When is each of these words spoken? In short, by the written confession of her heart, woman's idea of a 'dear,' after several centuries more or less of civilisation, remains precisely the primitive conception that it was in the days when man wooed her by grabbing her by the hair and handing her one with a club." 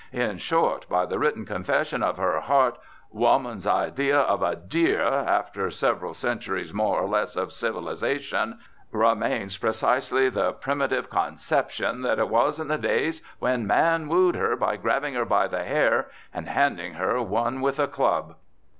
In 0.13 0.39
short, 0.39 0.89
by 0.89 1.05
the 1.05 1.19
written 1.19 1.45
confession 1.45 2.01
of 2.01 2.17
her 2.17 2.39
heart, 2.41 2.79
woman's 3.11 3.67
idea 3.67 4.17
of 4.19 4.41
a 4.41 4.55
'dear,' 4.55 5.03
after 5.05 5.69
several 5.69 6.15
centuries 6.15 6.73
more 6.73 6.99
or 6.99 7.07
less 7.07 7.35
of 7.35 7.53
civilisation, 7.53 8.57
remains 8.91 9.57
precisely 9.57 10.27
the 10.27 10.53
primitive 10.53 11.11
conception 11.11 12.01
that 12.01 12.17
it 12.17 12.29
was 12.29 12.59
in 12.59 12.67
the 12.67 12.79
days 12.79 13.21
when 13.37 13.67
man 13.67 14.07
wooed 14.07 14.35
her 14.35 14.55
by 14.55 14.75
grabbing 14.75 15.13
her 15.13 15.23
by 15.25 15.47
the 15.47 15.63
hair 15.63 16.09
and 16.33 16.47
handing 16.49 16.93
her 16.93 17.21
one 17.21 17.61
with 17.61 17.77
a 17.77 17.87
club." 17.87 18.35